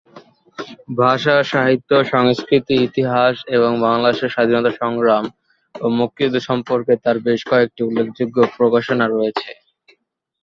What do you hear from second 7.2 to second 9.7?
বেশ কয়েকটি উল্লেখযোগ্য প্রকাশনা রয়েছে।